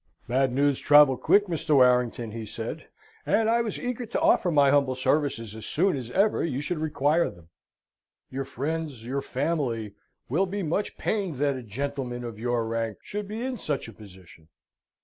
[0.27, 1.75] "Bad news travel quick, Mr.
[1.75, 2.87] Warrington," he said;
[3.23, 6.79] "and I was eager to offer my humble services as soon as ever you should
[6.79, 7.49] require them.
[8.31, 9.93] Your friends, your family,
[10.27, 13.93] will be much pained that a gentleman of your rank should be in such a
[13.93, 14.47] position."